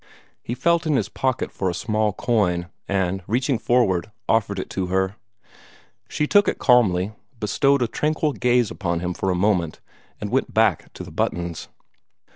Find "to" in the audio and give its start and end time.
4.71-4.87, 10.93-11.03